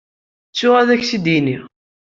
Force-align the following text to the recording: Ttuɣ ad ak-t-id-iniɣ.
Ttuɣ 0.49 0.75
ad 0.77 0.89
ak-t-id-iniɣ. 0.89 1.63